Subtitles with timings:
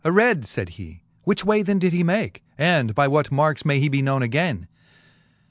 [0.03, 2.41] Aread, fayd he, which way then did he make?
[2.57, 4.65] And by what markes may he be knowne againe